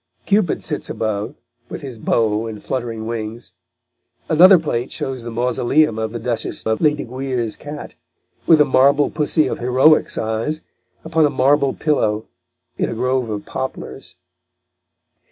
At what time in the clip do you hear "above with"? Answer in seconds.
0.89-1.81